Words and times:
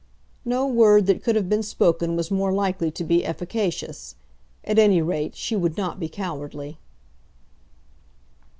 No 0.45 0.65
word 0.65 1.05
that 1.05 1.21
could 1.21 1.35
have 1.35 1.47
been 1.47 1.61
spoken 1.61 2.15
was 2.15 2.31
more 2.31 2.51
likely 2.51 2.89
to 2.89 3.03
be 3.03 3.23
efficacious. 3.23 4.15
At 4.63 4.79
any 4.79 4.99
rate, 4.99 5.35
she 5.35 5.55
would 5.55 5.77
not 5.77 5.99
be 5.99 6.09
cowardly. 6.09 6.79